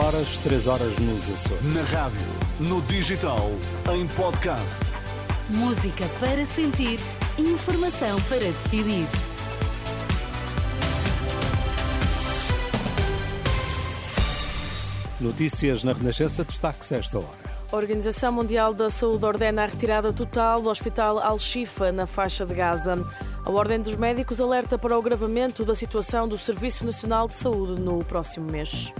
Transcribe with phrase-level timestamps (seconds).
[0.00, 1.74] horas, 3 horas nos Açores.
[1.74, 2.20] Na rádio,
[2.58, 3.50] no digital,
[3.92, 4.80] em podcast.
[5.50, 6.98] Música para sentir,
[7.36, 9.06] informação para decidir.
[15.20, 17.50] Notícias na Renascença, destaque-se esta hora.
[17.70, 22.54] A Organização Mundial da Saúde ordena a retirada total do Hospital Al-Shifa, na faixa de
[22.54, 22.96] Gaza.
[23.44, 27.80] A Ordem dos Médicos alerta para o agravamento da situação do Serviço Nacional de Saúde
[27.80, 28.94] no próximo mês.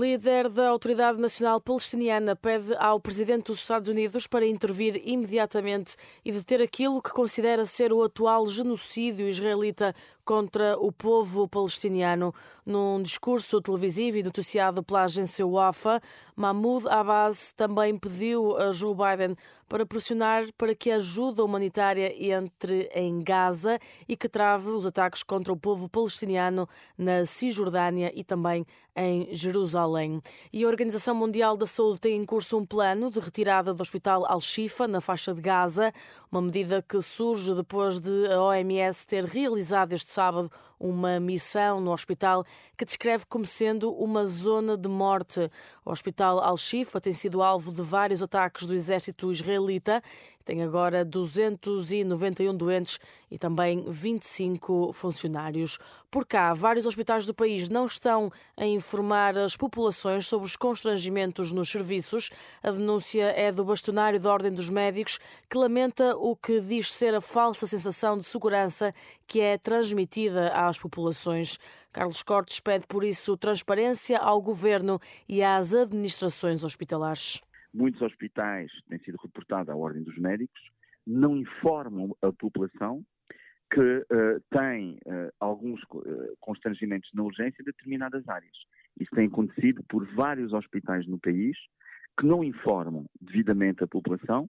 [0.00, 5.94] O líder da Autoridade Nacional Palestiniana pede ao presidente dos Estados Unidos para intervir imediatamente
[6.24, 9.94] e deter aquilo que considera ser o atual genocídio israelita
[10.30, 12.32] contra o povo palestiniano.
[12.64, 16.00] Num discurso televisivo e noticiado pela agência WAFA,
[16.36, 19.34] Mahmoud Abbas também pediu a Joe Biden
[19.68, 25.22] para pressionar para que a ajuda humanitária entre em Gaza e que trave os ataques
[25.22, 28.64] contra o povo palestiniano na Cisjordânia e também
[28.96, 30.20] em Jerusalém.
[30.52, 34.24] E a Organização Mundial da Saúde tem em curso um plano de retirada do Hospital
[34.26, 35.92] Al-Shifa, na faixa de Gaza,
[36.32, 40.50] uma medida que surge depois de a OMS ter realizado este sábado
[40.80, 42.44] uma missão no hospital
[42.76, 45.50] que descreve como sendo uma zona de morte.
[45.84, 50.02] O Hospital Al-Shifa tem sido alvo de vários ataques do exército israelita.
[50.42, 52.98] Tem agora 291 doentes
[53.30, 55.78] e também 25 funcionários.
[56.10, 61.52] Por cá, vários hospitais do país não estão a informar as populações sobre os constrangimentos
[61.52, 62.30] nos serviços.
[62.62, 67.14] A denúncia é do bastonário da Ordem dos Médicos, que lamenta o que diz ser
[67.14, 68.94] a falsa sensação de segurança
[69.26, 71.58] que é transmitida às populações.
[71.92, 77.40] Carlos Cortes pede, por isso, transparência ao governo e às administrações hospitalares.
[77.72, 80.60] Muitos hospitais, têm sido reportado à Ordem dos Médicos,
[81.06, 83.04] não informam a população
[83.72, 88.56] que uh, tem uh, alguns uh, constrangimentos na urgência em determinadas áreas.
[88.98, 91.56] Isso tem acontecido por vários hospitais no país
[92.18, 94.48] que não informam devidamente a população,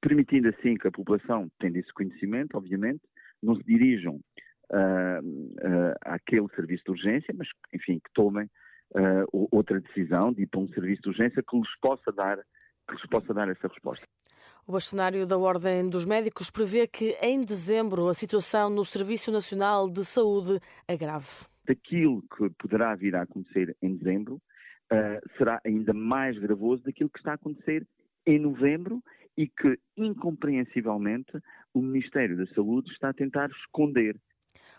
[0.00, 3.00] permitindo assim que a população, tendo esse conhecimento, obviamente,
[3.42, 4.20] não se dirijam
[4.72, 8.46] uh, àquele serviço de urgência, mas, enfim, que tomem
[8.94, 12.94] uh, outra decisão de ir para um serviço de urgência que lhes possa dar, que
[12.94, 14.04] lhes possa dar essa resposta.
[14.66, 19.88] O bastonário da Ordem dos Médicos prevê que em dezembro a situação no Serviço Nacional
[19.88, 21.46] de Saúde agrave.
[21.66, 27.18] Daquilo que poderá vir a acontecer em dezembro uh, será ainda mais gravoso daquilo que
[27.18, 27.86] está a acontecer
[28.26, 29.02] em novembro
[29.38, 31.32] e que, incompreensivelmente,
[31.72, 34.16] o Ministério da Saúde está a tentar esconder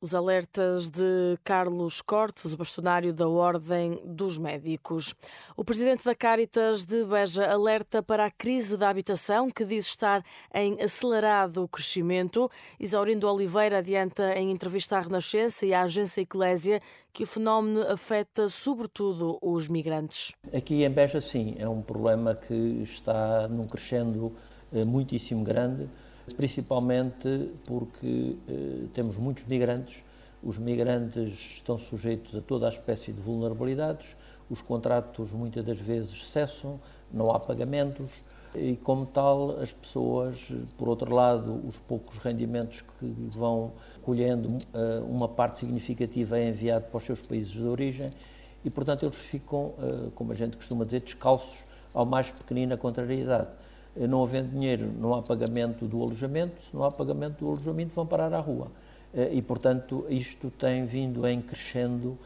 [0.00, 5.14] os alertas de Carlos Cortes, o bastonário da Ordem dos Médicos.
[5.54, 10.24] O presidente da Caritas de Beja alerta para a crise da habitação, que diz estar
[10.54, 12.50] em acelerado crescimento.
[12.78, 16.80] Isaurindo Oliveira adianta em entrevista à Renascença e à agência Eclésia
[17.12, 20.32] que o fenómeno afeta sobretudo os migrantes.
[20.54, 24.34] Aqui em Beja, sim, é um problema que está num crescendo
[24.72, 25.88] muitíssimo grande
[26.34, 30.04] principalmente porque eh, temos muitos migrantes,
[30.42, 34.16] os migrantes estão sujeitos a toda a espécie de vulnerabilidades,
[34.48, 36.80] os contratos muitas das vezes cessam,
[37.12, 38.22] não há pagamentos.
[38.52, 45.02] E, como tal, as pessoas, por outro lado, os poucos rendimentos que vão colhendo, eh,
[45.08, 48.10] uma parte significativa é enviado para os seus países de origem.
[48.64, 51.64] E, portanto, eles ficam, eh, como a gente costuma dizer, descalços
[51.94, 53.50] ao mais pequenina contrariedade.
[54.00, 57.94] Eh, não havendo dinheiro, não há pagamento do alojamento, se não há pagamento do alojamento,
[57.94, 58.72] vão parar à rua.
[59.12, 62.18] Eh, e, portanto, isto tem vindo em crescendo.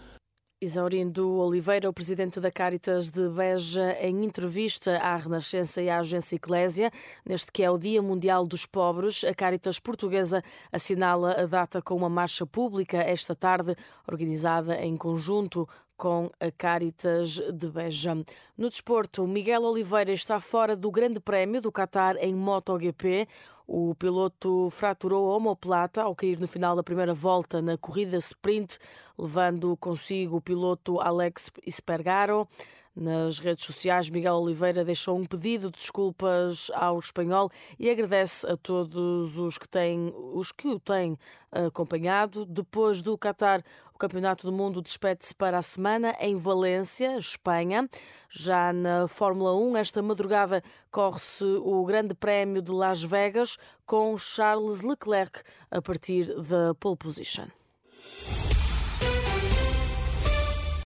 [0.62, 6.36] Isaurindo Oliveira, o presidente da Caritas de Beja, em entrevista à Renascença e à agência
[6.36, 6.90] Eclésia,
[7.28, 10.42] neste que é o Dia Mundial dos Pobres, a Caritas portuguesa
[10.72, 13.74] assinala a data com uma marcha pública esta tarde,
[14.10, 18.14] organizada em conjunto com a Caritas de Beja.
[18.56, 23.26] No desporto, Miguel Oliveira está fora do Grande Prémio do Qatar em MotoGP.
[23.66, 28.78] O piloto fraturou a omoplata ao cair no final da primeira volta na corrida sprint,
[29.18, 32.46] levando consigo o piloto Alex Espargaro.
[32.96, 38.54] Nas redes sociais, Miguel Oliveira deixou um pedido de desculpas ao espanhol e agradece a
[38.56, 41.18] todos os que, têm, os que o têm
[41.50, 42.46] acompanhado.
[42.46, 47.88] Depois do Qatar, o Campeonato do Mundo despede-se para a semana em Valência, Espanha.
[48.30, 50.62] Já na Fórmula 1, esta madrugada
[50.92, 57.46] corre-se o Grande Prémio de Las Vegas com Charles Leclerc a partir da pole position.